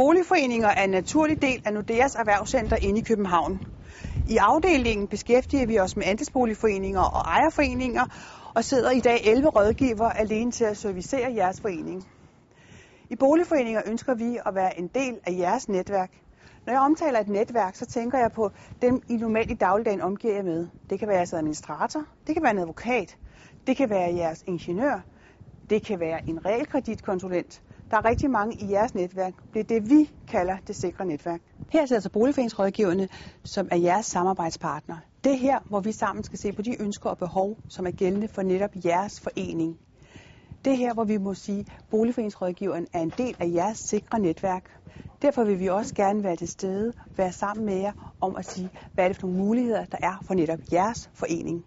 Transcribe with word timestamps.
Boligforeninger 0.00 0.68
er 0.68 0.84
en 0.84 0.90
naturlig 0.90 1.42
del 1.42 1.62
af 1.64 1.72
Nordeas 1.72 2.14
erhvervscenter 2.14 2.76
inde 2.76 3.00
i 3.00 3.02
København. 3.02 3.60
I 4.28 4.36
afdelingen 4.36 5.08
beskæftiger 5.08 5.66
vi 5.66 5.78
os 5.78 5.96
med 5.96 6.06
andelsboligforeninger 6.06 7.00
og 7.00 7.20
ejerforeninger 7.20 8.04
og 8.54 8.64
sidder 8.64 8.90
i 8.90 9.00
dag 9.00 9.20
11 9.24 9.48
rådgiver 9.48 10.10
alene 10.10 10.52
til 10.52 10.64
at 10.64 10.76
servicere 10.76 11.34
jeres 11.34 11.60
forening. 11.60 12.08
I 13.10 13.16
boligforeninger 13.16 13.82
ønsker 13.86 14.14
vi 14.14 14.38
at 14.46 14.54
være 14.54 14.78
en 14.78 14.88
del 14.88 15.18
af 15.26 15.32
jeres 15.38 15.68
netværk. 15.68 16.10
Når 16.66 16.72
jeg 16.72 16.80
omtaler 16.80 17.20
et 17.20 17.28
netværk, 17.28 17.76
så 17.76 17.86
tænker 17.86 18.18
jeg 18.18 18.32
på 18.32 18.50
dem, 18.82 19.02
I 19.08 19.16
normalt 19.16 19.50
i 19.50 19.54
dagligdagen 19.54 20.00
omgiver 20.00 20.34
jer 20.34 20.42
med. 20.42 20.68
Det 20.90 20.98
kan 20.98 21.08
være 21.08 21.16
jeres 21.16 21.32
administrator, 21.32 22.04
det 22.26 22.34
kan 22.34 22.42
være 22.42 22.52
en 22.52 22.58
advokat, 22.58 23.16
det 23.66 23.76
kan 23.76 23.90
være 23.90 24.14
jeres 24.14 24.44
ingeniør, 24.46 25.00
det 25.70 25.84
kan 25.84 26.00
være 26.00 26.28
en 26.28 26.44
realkreditkonsulent. 26.44 27.62
Der 27.90 27.96
er 27.96 28.04
rigtig 28.04 28.30
mange 28.30 28.56
i 28.56 28.70
jeres 28.70 28.94
netværk. 28.94 29.34
Det 29.54 29.60
er 29.60 29.64
det, 29.64 29.90
vi 29.90 30.10
kalder 30.28 30.56
det 30.66 30.76
sikre 30.76 31.04
netværk. 31.06 31.40
Her 31.72 31.86
sidder 31.86 31.96
altså 31.96 32.10
boligforeningsrådgiverne, 32.10 33.08
som 33.44 33.68
er 33.70 33.76
jeres 33.76 34.06
samarbejdspartner. 34.06 34.96
Det 35.24 35.32
er 35.32 35.36
her, 35.36 35.58
hvor 35.68 35.80
vi 35.80 35.92
sammen 35.92 36.24
skal 36.24 36.38
se 36.38 36.52
på 36.52 36.62
de 36.62 36.82
ønsker 36.82 37.10
og 37.10 37.18
behov, 37.18 37.58
som 37.68 37.86
er 37.86 37.90
gældende 37.90 38.28
for 38.28 38.42
netop 38.42 38.70
jeres 38.84 39.20
forening. 39.20 39.78
Det 40.64 40.72
er 40.72 40.76
her, 40.76 40.94
hvor 40.94 41.04
vi 41.04 41.16
må 41.16 41.34
sige, 41.34 41.60
at 41.60 41.66
boligforeningsrådgiveren 41.90 42.86
er 42.92 43.00
en 43.00 43.12
del 43.18 43.36
af 43.40 43.46
jeres 43.54 43.78
sikre 43.78 44.18
netværk. 44.18 44.70
Derfor 45.22 45.44
vil 45.44 45.58
vi 45.60 45.66
også 45.66 45.94
gerne 45.94 46.22
være 46.24 46.36
til 46.36 46.48
stede, 46.48 46.92
være 47.16 47.32
sammen 47.32 47.66
med 47.66 47.76
jer 47.76 47.92
om 48.20 48.36
at 48.36 48.44
sige, 48.44 48.70
hvad 48.94 49.04
er 49.04 49.08
det 49.08 49.16
for 49.16 49.26
nogle 49.26 49.42
muligheder, 49.44 49.84
der 49.84 49.98
er 50.02 50.22
for 50.26 50.34
netop 50.34 50.60
jeres 50.72 51.10
forening. 51.14 51.64